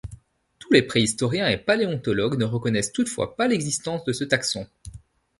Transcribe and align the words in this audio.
Tous 0.57 0.73
les 0.73 0.81
préhistoriens 0.81 1.47
et 1.47 1.59
paléontologues 1.59 2.39
ne 2.39 2.45
reconnaissent 2.45 2.91
toutefois 2.91 3.35
pas 3.37 3.47
l'existence 3.47 4.03
de 4.03 4.13
ce 4.13 4.23
taxon. 4.23 4.65